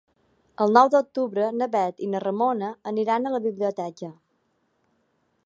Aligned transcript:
El 0.63 0.71
nou 0.77 0.87
d'octubre 0.95 1.49
na 1.57 1.67
Bet 1.75 2.01
i 2.07 2.09
na 2.15 2.23
Ramona 2.25 2.71
aniran 2.93 3.29
a 3.29 3.35
la 3.37 3.43
biblioteca. 3.45 4.11